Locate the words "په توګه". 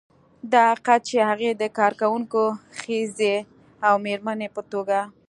4.55-4.99